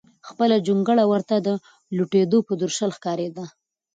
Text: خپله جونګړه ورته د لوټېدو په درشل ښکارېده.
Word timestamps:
خپله 0.27 0.55
جونګړه 0.67 1.03
ورته 1.11 1.35
د 1.47 1.49
لوټېدو 1.95 2.37
په 2.47 2.53
درشل 2.61 2.89
ښکارېده. 2.97 3.45